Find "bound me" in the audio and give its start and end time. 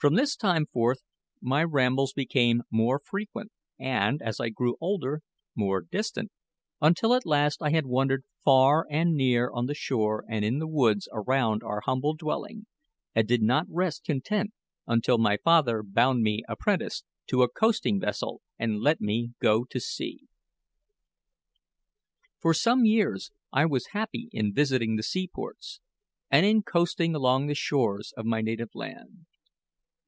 15.82-16.44